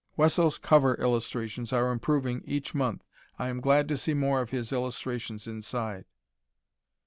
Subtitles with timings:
[0.17, 3.03] Wesso's cover illustrations are improving each month.
[3.37, 6.05] I am glad to see more of his illustrations inside.